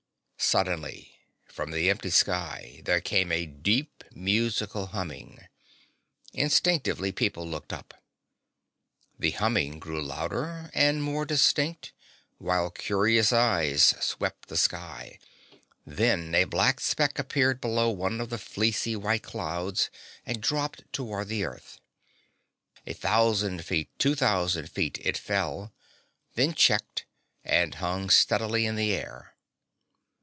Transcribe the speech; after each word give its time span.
Suddenly, 0.43 1.15
from 1.45 1.69
the 1.69 1.87
empty 1.91 2.09
sky, 2.09 2.81
there 2.83 2.99
came 2.99 3.31
a 3.31 3.45
deep, 3.45 4.03
musical 4.11 4.87
humming. 4.87 5.45
Instinctively 6.33 7.11
people 7.11 7.47
looked 7.47 7.71
up. 7.71 7.93
The 9.19 9.31
humming 9.31 9.77
grew 9.77 10.01
louder 10.01 10.71
and 10.73 11.03
more 11.03 11.25
distinct, 11.25 11.91
while 12.39 12.71
curious 12.71 13.31
eyes 13.31 13.93
swept 14.03 14.47
the 14.47 14.57
sky. 14.57 15.19
Then 15.85 16.33
a 16.33 16.45
black 16.45 16.79
speck 16.79 17.19
appeared 17.19 17.61
below 17.61 17.91
one 17.91 18.19
of 18.19 18.29
the 18.31 18.39
fleecy 18.39 18.95
white 18.95 19.23
clouds 19.23 19.91
and 20.25 20.41
dropped 20.41 20.91
toward 20.91 21.27
the 21.27 21.45
earth. 21.45 21.79
A 22.87 22.93
thousand 22.93 23.63
feet, 23.63 23.89
two 23.99 24.15
thousand 24.15 24.71
feet 24.71 24.97
it 25.03 25.19
fell, 25.19 25.71
then 26.33 26.55
checked 26.55 27.05
and 27.45 27.75
hung 27.75 28.09
steadily 28.09 28.65
in 28.65 28.75
the 28.75 28.91
air. 28.93 29.27